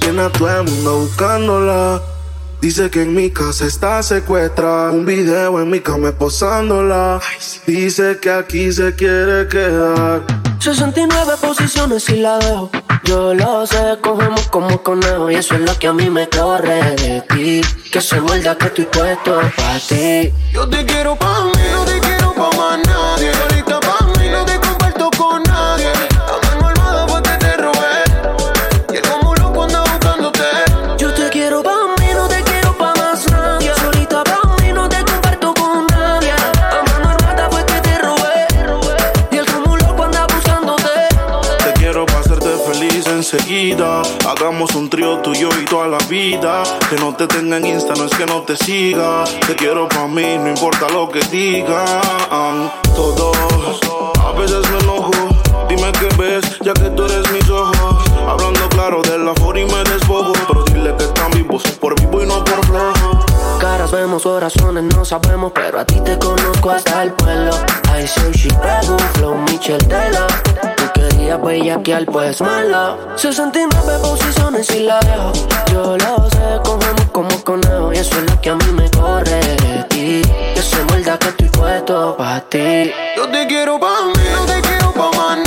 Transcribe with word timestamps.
Tiene 0.00 0.22
a 0.22 0.30
todo 0.30 0.60
el 0.60 0.64
mundo 0.64 0.98
buscándola. 1.00 2.02
Dice 2.60 2.90
que 2.90 3.02
en 3.02 3.14
mi 3.14 3.30
casa 3.30 3.66
está 3.66 4.02
secuestrada. 4.02 4.90
Un 4.90 5.06
video 5.06 5.60
en 5.60 5.70
mi 5.70 5.80
cama 5.80 6.12
posándola. 6.12 7.20
Dice 7.66 8.18
que 8.20 8.30
aquí 8.30 8.70
se 8.72 8.94
quiere 8.94 9.48
quedar. 9.48 10.22
69 10.60 11.32
posiciones 11.40 12.08
y 12.10 12.16
la 12.16 12.38
dejo. 12.38 12.70
Yo 13.04 13.34
lo 13.34 13.66
sé, 13.66 13.98
cogemos 14.02 14.48
como 14.48 14.82
conejo. 14.82 15.30
Y 15.30 15.36
eso 15.36 15.54
es 15.54 15.60
lo 15.62 15.78
que 15.78 15.86
a 15.86 15.92
mí 15.92 16.10
me 16.10 16.28
corre 16.28 16.96
de 16.96 17.22
ti. 17.22 17.60
Que 17.90 18.00
se 18.00 18.20
muerda 18.20 18.56
que 18.58 18.66
estoy 18.66 18.84
puesto 18.84 19.40
para 19.56 19.78
ti. 19.78 20.32
Yo 20.52 20.68
te 20.68 20.84
quiero 20.84 21.16
pa' 21.16 21.44
mí, 21.44 21.62
no 21.72 21.84
te 21.84 21.98
quiero 22.00 22.34
pa' 22.34 22.50
más 22.56 22.78
nadie. 22.86 23.55
Que 45.98 46.96
no 47.00 47.14
te 47.16 47.26
tenga 47.26 47.56
en 47.56 47.66
Insta, 47.66 47.94
no 47.94 48.04
es 48.04 48.14
que 48.14 48.26
no 48.26 48.42
te 48.42 48.56
siga. 48.56 49.24
Te 49.46 49.56
quiero 49.56 49.88
para 49.88 50.06
mí, 50.06 50.38
no 50.38 50.48
importa 50.48 50.88
lo 50.88 51.08
que 51.08 51.20
digan. 51.30 52.70
Todos, 52.94 53.36
a 54.24 54.32
veces 54.32 54.70
me 54.70 54.78
enojo. 54.78 55.10
Dime 55.68 55.90
qué 55.92 56.08
ves, 56.16 56.58
ya 56.60 56.72
que 56.74 56.90
tú 56.90 57.04
eres 57.04 57.30
mis 57.32 57.48
ojos. 57.50 58.04
Hablando 58.28 58.68
claro 58.68 59.02
de 59.02 59.18
la 59.18 59.34
for 59.34 59.58
y 59.58 59.64
me 59.64 59.84
despojo. 59.84 60.32
Pero 60.46 60.64
dile 60.64 60.94
que 60.96 61.04
están 61.04 61.30
vivos, 61.32 61.62
por 61.80 61.98
vivo 62.00 62.22
y 62.22 62.26
no 62.26 62.44
por 62.44 62.64
flojo. 62.66 63.24
Caras 63.58 63.90
vemos, 63.90 64.22
corazones 64.22 64.84
no 64.94 65.04
sabemos, 65.04 65.52
pero 65.54 65.80
a 65.80 65.84
ti 65.84 66.00
te 66.00 66.18
conozco 66.18 66.70
hasta 66.70 67.02
el 67.02 67.12
pueblo. 67.14 67.50
I 67.98 68.06
say 68.06 68.32
she 68.32 68.48
pego, 68.48 68.96
flow 69.14 69.34
Michel 69.34 69.78
Tela. 69.88 70.26
Tú 71.26 71.32
querías 71.42 71.42
bellaquear, 71.42 72.06
pues 72.06 72.40
malo. 72.40 72.98
69 73.16 73.98
posiciones 74.00 74.70
y 74.70 74.80
la 74.84 75.00
dejo. 75.00 75.32
Yo 75.72 75.96
lo 75.96 76.30
sé, 76.30 76.60
cogemos 76.62 77.06
como 77.10 77.42
conejo. 77.42 77.92
Y 77.92 77.96
eso 77.96 78.16
es 78.20 78.30
lo 78.30 78.40
que 78.40 78.50
a 78.50 78.54
mí 78.54 78.66
me 78.72 78.88
corre 78.90 79.40
de 79.40 79.84
ti. 79.88 80.22
Que 80.54 80.62
se 80.62 80.84
muerda 80.84 81.18
que 81.18 81.28
estoy 81.30 81.48
puesto 81.48 82.16
para 82.16 82.40
ti. 82.42 82.92
Yo 83.16 83.28
te 83.28 83.44
quiero 83.48 83.80
pa' 83.80 84.02
mí, 84.06 84.22
no 84.32 84.46
te 84.46 84.60
quiero 84.68 84.92
pa' 84.92 85.10
más 85.16 85.45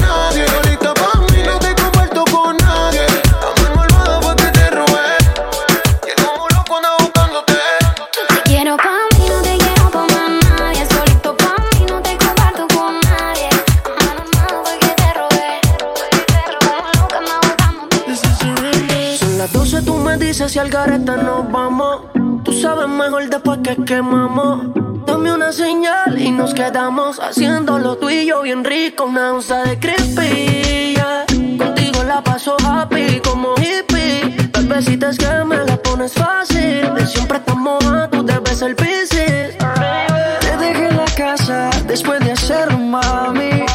si 20.49 20.57
al 20.57 20.69
gareta 20.69 21.15
nos 21.15 21.51
vamos. 21.51 22.01
Tú 22.43 22.51
sabes 22.53 22.87
mejor 22.87 23.29
después 23.29 23.59
que 23.63 23.75
quemamos. 23.85 24.73
Dame 25.05 25.31
una 25.31 25.51
señal 25.51 26.19
y 26.19 26.31
nos 26.31 26.55
quedamos 26.55 27.19
haciéndolo 27.19 27.97
tú 27.97 28.09
y 28.09 28.25
yo 28.25 28.41
bien 28.41 28.63
rico. 28.63 29.05
Una 29.05 29.33
onza 29.33 29.63
de 29.63 29.79
creepy. 29.79 30.95
yeah. 30.95 31.25
Contigo 31.57 32.03
la 32.03 32.23
paso 32.23 32.57
happy 32.65 33.19
como 33.19 33.53
hippie. 33.57 34.49
Bebecita 34.53 35.09
es 35.09 35.19
que 35.19 35.43
me 35.45 35.57
la 35.57 35.77
pones 35.77 36.13
fácil. 36.13 36.89
Siempre 37.05 37.37
estamos 37.37 37.85
a 37.85 38.09
tú 38.09 38.23
debes 38.23 38.57
ser 38.57 38.75
piscis. 38.75 39.55
Te 40.41 40.57
dejé 40.57 40.87
en 40.87 40.97
la 40.97 41.05
casa 41.15 41.69
después 41.85 42.19
de 42.21 42.31
hacer 42.31 42.75
mami. 42.75 43.65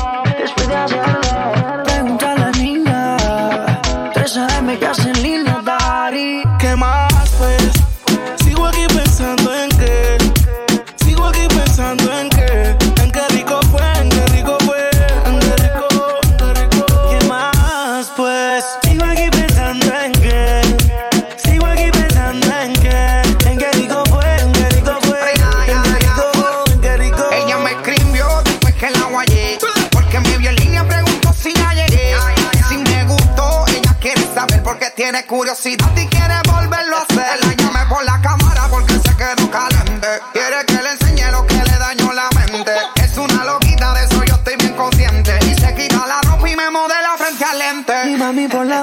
Porque 35.15 35.23
tiene 35.23 35.27
curiosidad 35.27 35.97
y 35.97 36.07
quiere 36.09 36.35
volverlo 36.51 36.97
a 36.97 37.03
hacer. 37.03 37.47
La 37.47 37.55
llamé 37.55 37.87
por 37.89 38.05
la 38.05 38.21
cámara 38.21 38.67
porque 38.69 38.95
se 38.95 39.17
quedó 39.17 39.51
caliente. 39.51 40.09
Quiere 40.33 40.65
que 40.67 40.83
le 40.83 40.91
enseñe 40.91 41.31
lo 41.31 41.47
que 41.47 41.55
le 41.55 41.79
dañó 41.79 42.13
la 42.13 42.29
mente. 42.31 42.73
Es 42.97 43.17
una 43.17 43.45
loquita, 43.45 43.95
de 43.95 44.05
eso 44.05 44.25
yo 44.25 44.35
estoy 44.35 44.57
bien 44.57 44.75
consciente. 44.75 45.39
Y 45.47 45.55
se 45.55 45.75
quita 45.75 46.05
la 46.07 46.21
ropa 46.23 46.49
y 46.49 46.57
me 46.57 46.69
modela 46.71 47.15
frente 47.17 47.45
al 47.45 47.57
Y 47.57 47.59
lente. 47.61 48.17
mami 48.19 48.49
por 48.49 48.67
la 48.67 48.83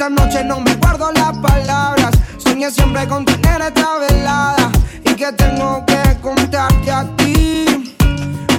Esta 0.00 0.08
noche 0.08 0.42
no 0.44 0.58
me 0.60 0.74
guardo 0.76 1.12
las 1.12 1.36
palabras. 1.40 2.10
Soñé 2.38 2.70
siempre 2.70 3.06
con 3.06 3.22
tener 3.22 3.60
esta 3.60 3.98
velada 3.98 4.70
y 5.04 5.12
que 5.12 5.30
tengo 5.32 5.84
que 5.84 6.18
contarte 6.22 6.90
a 6.90 7.04
ti. 7.18 7.94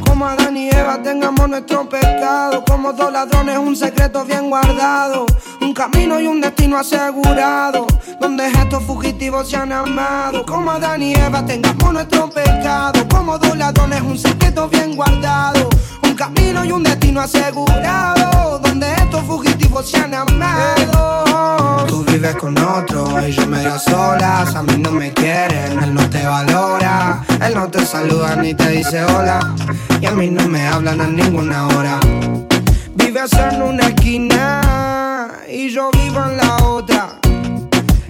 Como 0.06 0.28
Adán 0.28 0.56
y 0.56 0.70
Eva 0.70 1.02
tengamos 1.02 1.50
nuestro 1.50 1.90
pecado. 1.90 2.64
Como 2.66 2.94
dos 2.94 3.12
ladrones, 3.12 3.58
un 3.58 3.76
secreto 3.76 4.24
bien 4.24 4.52
guardado. 4.52 5.26
Un 5.62 5.74
camino 5.74 6.20
y 6.20 6.28
un 6.28 6.42
destino 6.42 6.78
asegurado. 6.78 7.88
Donde 8.20 8.48
estos 8.48 8.84
fugitivos 8.84 9.50
se 9.50 9.58
han 9.58 9.72
amado. 9.72 10.46
Como 10.46 10.70
Adán 10.70 11.02
y 11.02 11.16
Eva 11.16 11.44
tengamos 11.44 11.92
nuestro 11.92 12.30
pecado. 12.30 13.08
Como 13.10 13.40
dos 13.40 13.58
ladrones, 13.58 14.00
un 14.04 14.20
secreto 14.20 14.70
bien 14.70 14.96
guardado. 14.96 15.68
Un 16.04 16.14
camino 16.14 16.64
y 16.64 16.72
un 16.72 16.84
destino 16.84 17.20
asegurado, 17.20 18.60
donde 18.60 18.94
estos 18.94 19.24
fugitivos 19.24 19.90
se 19.90 19.98
han 19.98 20.14
amado. 20.14 21.31
Con 22.40 22.58
otro, 22.58 23.20
ellos 23.20 23.46
medio 23.48 23.78
solas, 23.78 24.56
a 24.56 24.64
mí 24.64 24.76
no 24.78 24.90
me 24.92 25.12
quieren, 25.14 25.84
él 25.84 25.94
no 25.94 26.10
te 26.10 26.26
valora, 26.26 27.24
él 27.46 27.54
no 27.54 27.68
te 27.70 27.86
saluda 27.86 28.36
ni 28.36 28.56
te 28.56 28.70
dice 28.70 29.04
hola, 29.04 29.54
y 30.00 30.06
a 30.08 30.12
mí 30.12 30.32
no 30.32 30.48
me 30.48 30.66
hablan 30.66 31.02
a 31.02 31.08
ninguna 31.08 31.68
hora. 31.68 32.00
Vives 32.96 33.34
en 33.34 33.62
una 33.62 33.90
esquina 33.90 35.32
y 35.48 35.70
yo 35.70 35.92
vivo 35.92 36.24
en 36.24 36.38
la 36.38 36.56
otra. 36.64 37.20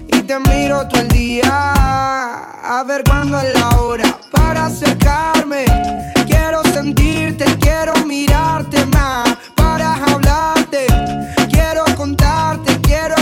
Y 0.08 0.22
te 0.22 0.38
miro 0.38 0.86
todo 0.88 1.02
el 1.02 1.08
día 1.08 1.72
a 2.64 2.84
ver 2.86 3.04
cuándo 3.04 3.38
es 3.38 3.52
la 3.54 3.68
hora 3.80 4.16
para 4.30 4.66
acercarme. 4.66 5.66
Quiero 6.26 6.62
sentirte, 6.72 7.44
quiero 7.60 7.92
mirarte 8.06 8.86
más 8.86 9.36
para 9.54 9.94
hablarte. 10.04 10.86
Quiero 11.50 11.84
contarte, 11.96 12.80
quiero 12.80 13.21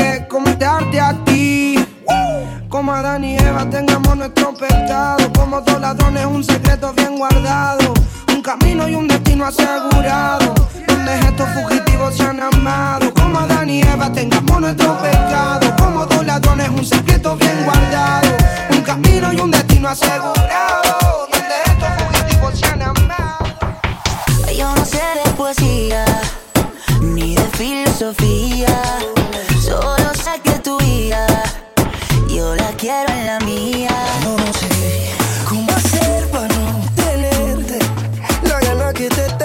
a 0.99 1.13
ti. 1.25 1.75
Como 2.69 2.91
Adán 2.91 3.23
y 3.23 3.37
Eva 3.37 3.69
tengamos 3.69 4.15
nuestro 4.17 4.53
pecado. 4.53 5.31
Como 5.33 5.61
dos 5.61 5.79
ladrones 5.79 6.25
un 6.25 6.43
secreto 6.43 6.93
bien 6.93 7.17
guardado. 7.17 7.93
Un 8.33 8.41
camino 8.41 8.87
y 8.87 8.95
un 8.95 9.07
destino 9.07 9.45
asegurado. 9.45 10.53
Donde 10.87 11.19
estos 11.19 11.49
fugitivos 11.49 12.15
se 12.15 12.23
han 12.23 12.41
amado. 12.41 13.13
Como 13.13 13.39
Adán 13.39 13.69
y 13.69 13.81
Eva 13.81 14.11
tengamos 14.11 14.61
nuestro 14.61 14.97
pecado. 14.99 15.75
Como 15.77 16.05
dos 16.05 16.25
ladrones 16.25 16.69
un 16.69 16.85
secreto 16.85 17.35
bien 17.35 17.63
guardado. 17.63 18.29
Un 18.71 18.81
camino 18.81 19.33
y 19.33 19.37
un 19.37 19.51
destino 19.51 19.89
asegurado. 19.89 21.27
Donde 21.31 21.55
estos 21.65 21.89
fugitivos 22.01 22.59
se 22.59 22.65
han 22.65 22.81
amado. 22.81 23.45
Yo 24.57 24.75
no 24.75 24.85
sé 24.85 25.01
de 25.23 25.31
poesía 25.31 26.05
ni 27.01 27.35
de 27.35 27.43
filosofía. 27.57 28.81
Solo 29.61 30.10
yo 32.41 32.55
la 32.55 32.71
quiero 32.71 33.13
en 33.13 33.25
la 33.27 33.39
mía. 33.41 33.95
No 34.23 34.35
sé 34.59 34.69
cómo 35.47 35.69
hacer 35.71 36.27
para 36.31 36.47
no 36.47 36.65
tenerte 36.95 37.79
la 38.49 38.59
gana 38.59 38.93
que 38.93 39.07
te 39.09 39.40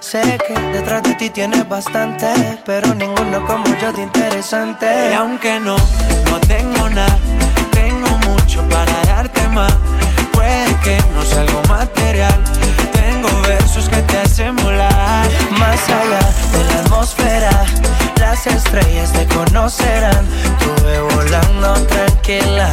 Sé 0.00 0.38
que 0.46 0.54
detrás 0.72 1.02
de 1.02 1.14
ti 1.14 1.30
tienes 1.30 1.68
bastante, 1.68 2.26
pero 2.64 2.94
ninguno 2.94 3.44
como 3.46 3.66
yo 3.80 3.92
de 3.92 4.02
interesante. 4.02 5.10
Y 5.10 5.14
aunque 5.14 5.60
no, 5.60 5.76
no 6.30 6.40
tengo 6.40 6.88
nada, 6.88 7.18
tengo 7.72 8.08
mucho 8.26 8.62
para 8.68 8.92
darte 9.04 9.46
más. 9.48 9.72
Puede 10.32 10.74
que 10.82 10.96
no 11.14 11.22
sea 11.22 11.42
algo 11.42 11.62
material, 11.68 12.42
tengo 12.92 13.28
versos 13.42 13.88
que 13.88 14.00
te 14.02 14.18
hacen 14.18 14.56
volar. 14.56 15.28
Más 15.58 15.88
allá 15.88 16.20
de 16.52 16.64
la 16.64 16.80
atmósfera, 16.80 17.64
las 18.18 18.46
estrellas 18.46 19.12
te 19.12 19.26
conocerán. 19.26 20.24
Tuve 20.58 21.00
volando 21.14 21.74
tranquila, 21.86 22.70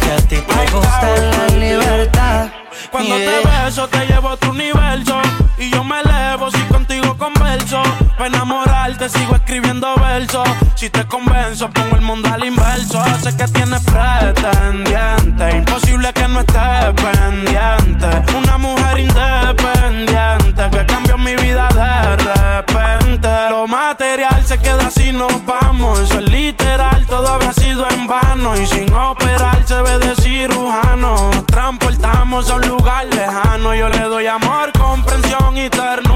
que 0.00 0.12
a 0.12 0.16
ti 0.28 0.36
te 0.36 0.72
gusta 0.72 1.16
la 1.16 1.46
libertad. 1.56 2.57
Cuando 2.90 3.18
Yeah. 3.18 3.40
te 3.42 3.48
beso 3.48 3.88
te 3.88 4.06
llevo 4.06 4.30
a 4.30 4.36
tu 4.36 4.50
universo 4.50 5.20
Y 5.58 5.70
yo 5.70 5.82
me 5.84 6.00
elevo 6.00 6.50
si 6.50 6.60
contigo 6.64 7.07
converso 7.18 7.82
Para 8.16 8.26
enamorarte 8.26 9.08
sigo 9.08 9.34
escribiendo 9.34 9.94
versos. 9.96 10.48
Si 10.76 10.88
te 10.88 11.04
convenzo 11.06 11.68
pongo 11.70 11.96
el 11.96 12.02
mundo 12.02 12.28
al 12.32 12.44
inverso. 12.44 13.02
Sé 13.22 13.36
que 13.36 13.46
tienes 13.48 13.82
pretendiente 13.82 15.56
Imposible 15.56 16.12
que 16.12 16.28
no 16.28 16.40
estés 16.40 16.94
pendiente. 16.94 18.34
Una 18.36 18.58
mujer 18.58 19.00
independiente 19.00 20.70
Que 20.70 20.86
cambió 20.86 21.18
mi 21.18 21.34
vida 21.36 21.68
de 21.74 22.16
repente. 22.16 23.28
Lo 23.50 23.66
material 23.66 24.44
se 24.44 24.58
queda 24.58 24.90
si 24.90 25.12
nos 25.12 25.44
vamos. 25.44 26.00
Eso 26.00 26.20
es 26.20 26.30
literal, 26.30 27.04
todo 27.06 27.26
habrá 27.28 27.52
sido 27.52 27.86
en 27.90 28.06
vano. 28.06 28.56
Y 28.56 28.66
sin 28.66 28.92
operar 28.94 29.66
se 29.66 29.82
ve 29.82 29.98
de 29.98 30.14
cirujano. 30.16 31.30
Nos 31.32 31.46
transportamos 31.46 32.48
a 32.50 32.54
un 32.54 32.68
lugar 32.68 33.06
lejano. 33.06 33.74
Yo 33.74 33.88
le 33.88 34.00
doy 34.00 34.26
amor, 34.26 34.72
comprensión 34.72 35.56
y 35.56 35.68
ternura 35.68 36.07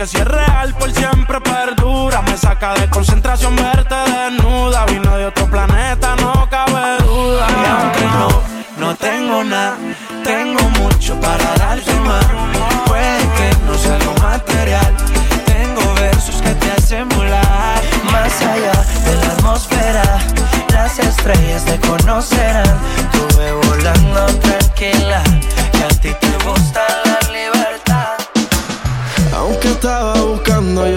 que 0.00 0.06
si 0.06 0.16
es 0.16 0.24
real 0.24 0.74
por 0.78 0.90
siempre 0.92 1.42
perdura 1.42 2.22
Me 2.22 2.34
saca 2.34 2.72
de 2.72 2.88
concentración 2.88 3.54
verte 3.54 3.94
desnuda 3.94 4.86
Vino 4.86 5.14
de 5.14 5.26
otro 5.26 5.44
planeta, 5.44 6.16
no 6.16 6.48
cabe 6.48 6.96
duda 7.04 7.46
Y 7.50 7.66
aunque 7.68 8.04
no, 8.06 8.28
no 8.78 8.96
tengo 8.96 9.44
nada, 9.44 9.76
tengo 10.24 10.62
mucho 10.80 11.20
para 11.20 11.54
darte 11.56 11.92
más. 12.00 12.24
Puede 12.86 13.18
que 13.36 13.50
no 13.66 13.74
sea 13.74 13.96
algo 13.96 14.14
material, 14.22 14.96
tengo 15.44 15.94
versos 15.94 16.40
que 16.40 16.54
te 16.54 16.70
hacen 16.72 17.06
volar. 17.10 17.82
Más 18.10 18.40
allá 18.40 18.72
de 19.04 19.14
la 19.16 19.32
atmósfera, 19.34 20.18
las 20.72 20.98
estrellas 20.98 21.64
te 21.66 21.78
conocerán. 21.80 22.78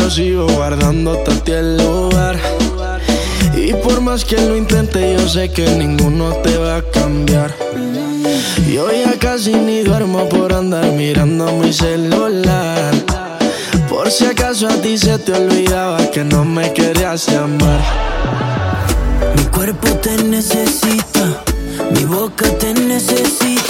Sigo 0.09 0.47
guardándote 0.47 1.31
a 1.31 1.35
ti 1.43 1.51
el 1.51 1.77
lugar. 1.77 2.37
Y 3.55 3.73
por 3.73 4.01
más 4.01 4.25
que 4.25 4.37
lo 4.37 4.55
intente, 4.57 5.13
yo 5.13 5.27
sé 5.27 5.51
que 5.51 5.67
ninguno 5.69 6.33
te 6.43 6.57
va 6.57 6.77
a 6.77 6.81
cambiar. 6.81 7.55
Yo 8.71 8.91
ya 8.91 9.17
casi 9.19 9.53
ni 9.53 9.81
duermo 9.81 10.27
por 10.29 10.53
andar 10.53 10.91
mirando 10.91 11.51
mi 11.53 11.71
celular. 11.71 12.93
Por 13.89 14.11
si 14.11 14.25
acaso 14.25 14.67
a 14.67 14.75
ti 14.81 14.97
se 14.97 15.17
te 15.19 15.33
olvidaba 15.33 15.97
que 16.11 16.23
no 16.23 16.43
me 16.43 16.73
querías 16.73 17.27
llamar. 17.27 17.79
Mi 19.35 19.43
cuerpo 19.45 19.87
te 20.01 20.17
necesita, 20.23 21.43
mi 21.91 22.03
boca 22.05 22.49
te 22.57 22.73
necesita. 22.73 23.62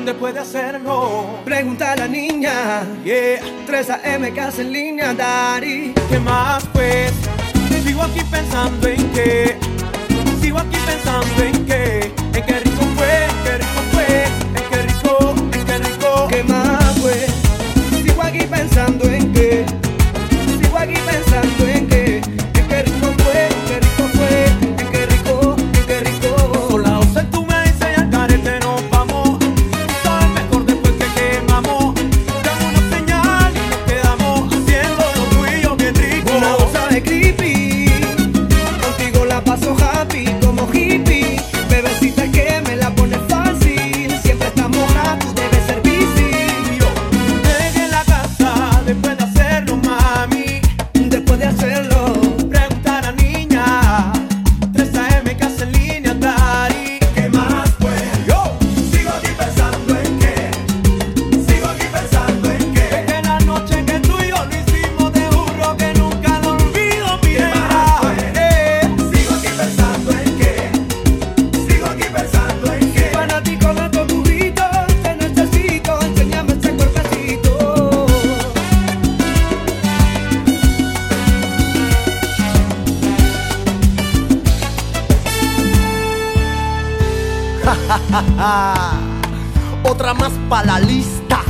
dónde 0.00 0.14
puede 0.14 0.38
hacerlo. 0.38 1.40
Pregunta 1.44 1.92
a 1.92 1.96
la 1.96 2.08
niña, 2.08 2.86
yeah. 3.04 3.38
3 3.66 3.90
AM 3.90 4.34
casa 4.34 4.62
en 4.62 4.72
línea, 4.72 5.12
Dari. 5.12 5.92
¿Qué 6.08 6.18
más 6.18 6.64
pues? 6.72 7.12
Sigo 7.84 8.02
aquí 8.02 8.20
pensando 8.30 8.88
en 8.88 9.10
qué. 9.10 9.58
Sigo 10.40 10.58
aquí 10.58 10.78
pensando 10.86 11.42
en 11.42 11.66
qué. 11.66 12.14
En 12.32 12.46
qué 12.46 12.60
rico 12.60 12.84
fue, 12.96 13.24
en 13.26 13.44
qué 13.44 13.58
rico 13.58 13.80
fue, 13.92 14.24
en 14.56 14.70
qué 14.70 14.82
rico, 14.88 15.34
en 15.52 15.64
qué 15.66 15.78
rico. 15.78 16.28
¿Qué 16.30 16.42
más 16.44 16.98
pues? 17.00 17.26
Sigo 18.02 18.22
aquí 18.22 18.46
pensando 18.46 19.04
en 19.04 19.19
la 90.50 90.80
lista. 90.80 91.40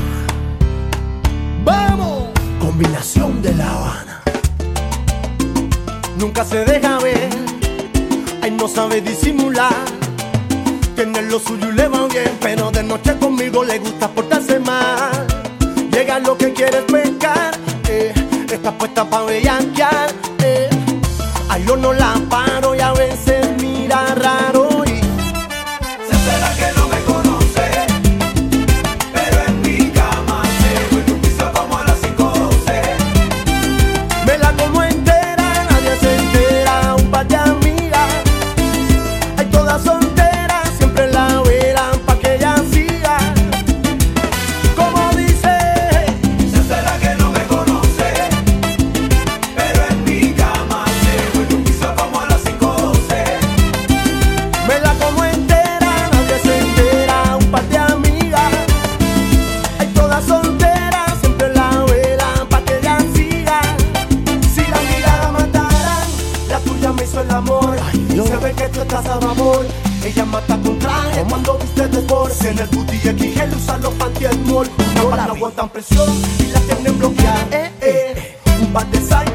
¡Vamos! 1.64 2.28
Combinación 2.60 3.40
de 3.40 3.54
La 3.54 3.70
Habana. 3.70 4.22
Nunca 6.18 6.44
se 6.44 6.64
deja 6.66 6.98
ver, 6.98 7.30
ay, 8.42 8.50
no 8.50 8.68
sabe 8.68 9.00
disimular. 9.00 9.74
Tiene 10.94 11.22
lo 11.22 11.40
suyo 11.40 11.70
y 11.70 11.72
le 11.72 11.88
va 11.88 12.06
bien, 12.08 12.30
pero 12.40 12.70
de 12.70 12.82
noche 12.82 13.16
conmigo 13.18 13.64
le 13.64 13.78
gusta 13.78 14.06
portarse 14.08 14.60
mal. 14.60 15.26
Llega 15.90 16.18
lo 16.18 16.36
que 16.36 16.52
quieres 16.52 16.82
pescar, 16.82 17.52
eh, 17.88 18.12
está 18.52 18.70
puesta 18.76 19.08
pa' 19.08 19.24
bellaquear, 19.24 20.10
eh, 20.44 20.68
ay, 21.48 21.64
yo 21.66 21.76
no 21.76 21.94
la 21.94 22.14
paro 22.28 22.69
Las 75.16 75.26
no 75.26 75.34
aguantan 75.34 75.68
presión 75.68 76.08
y 76.38 76.46
las 76.52 76.62
tienen 76.62 76.98
bloqueadas. 76.98 77.52
Eh, 77.52 77.70
eh. 77.80 78.38
Un 78.62 78.72
par 78.72 78.86
de 78.90 79.00
sal 79.00 79.29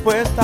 respuesta. 0.00 0.39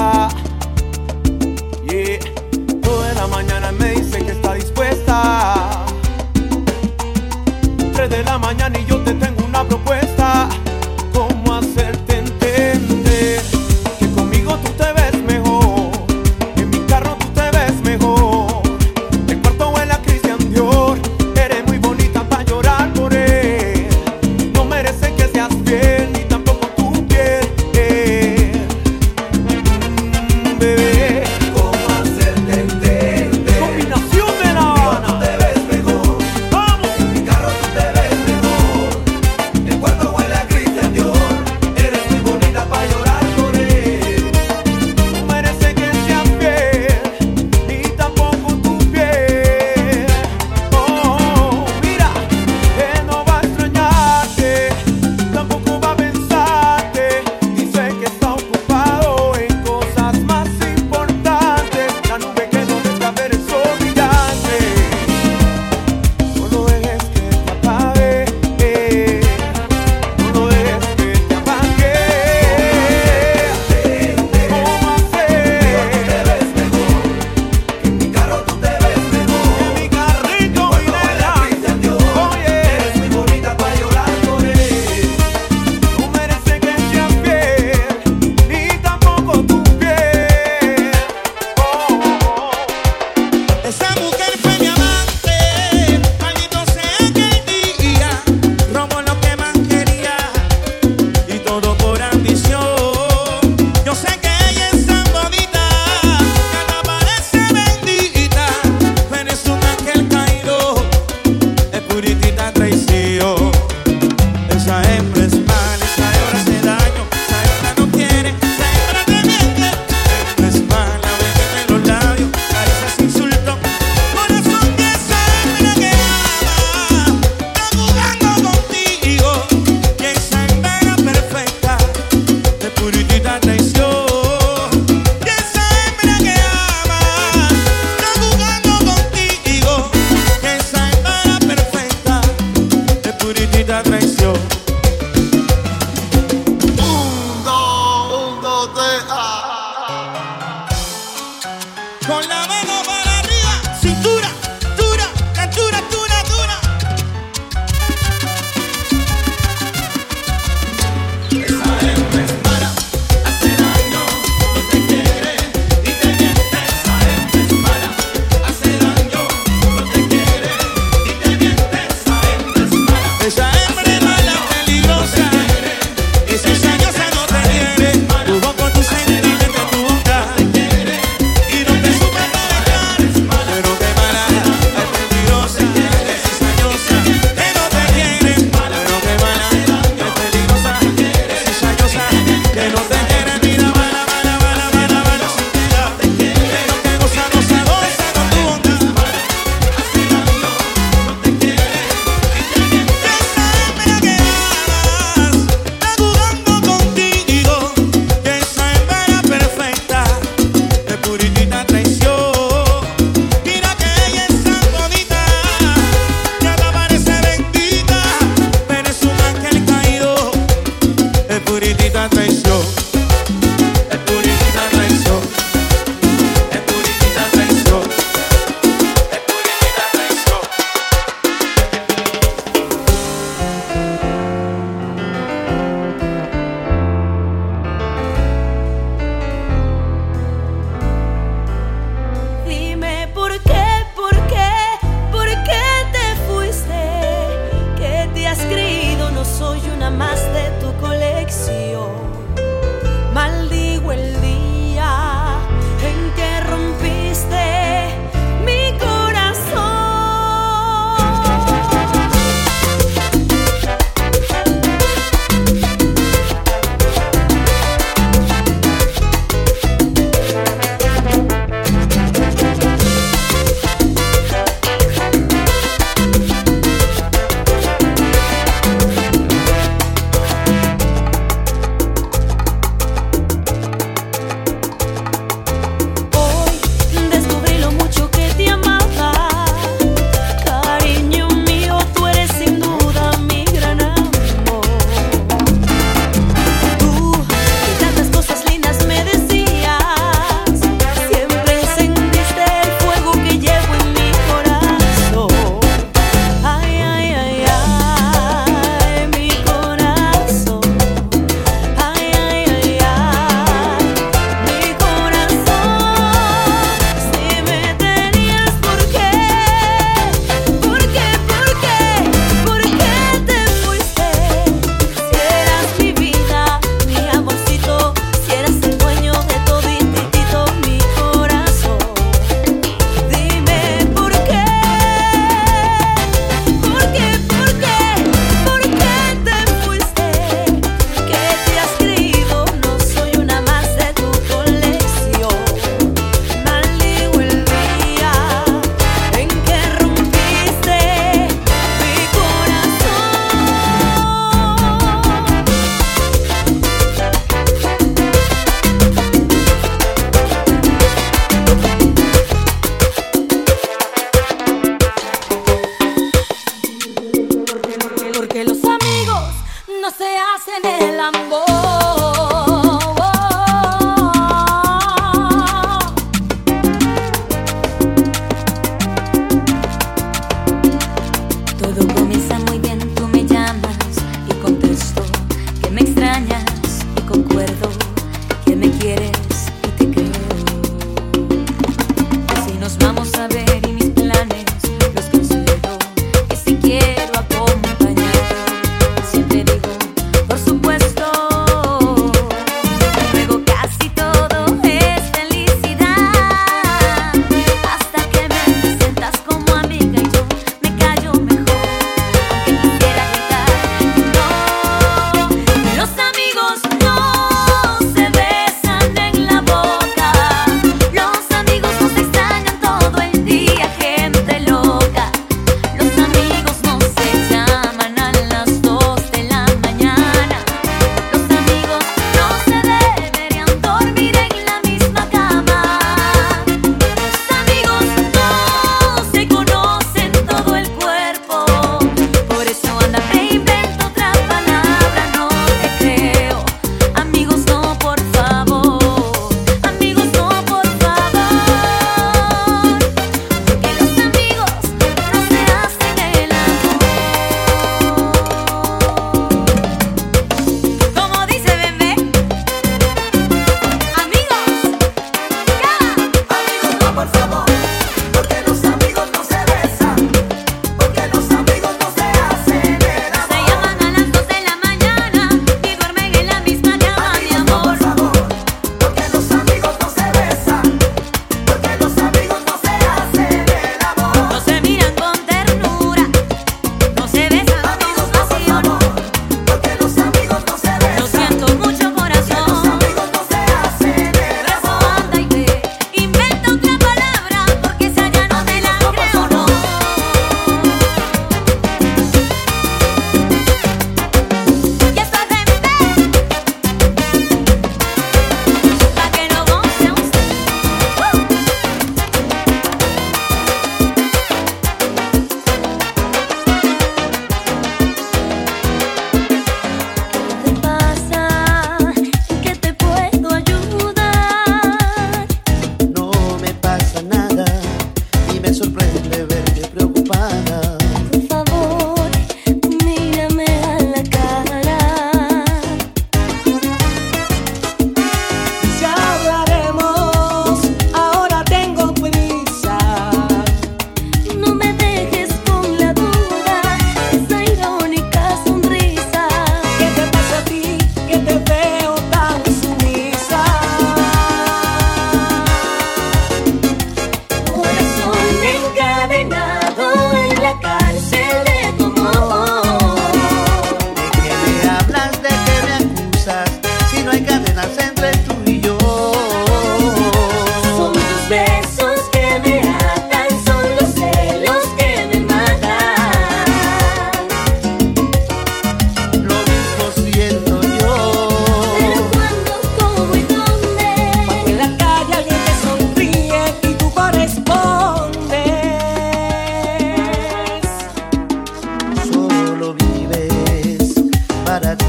tambor. 371.12 371.55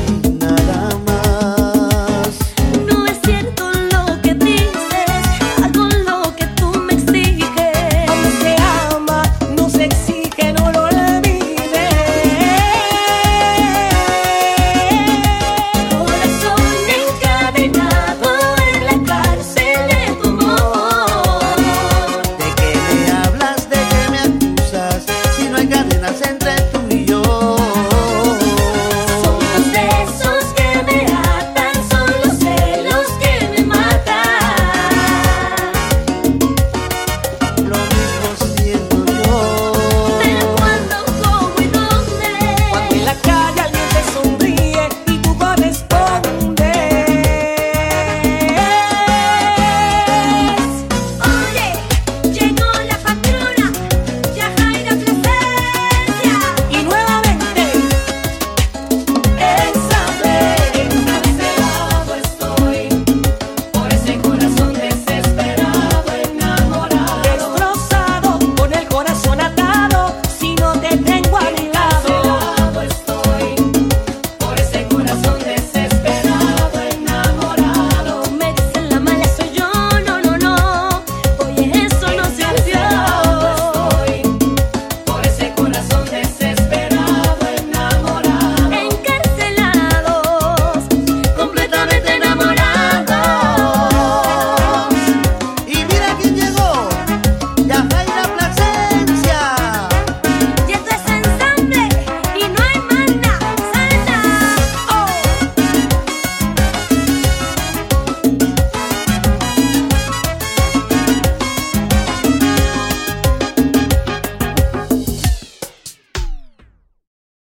Bye. 0.06 0.27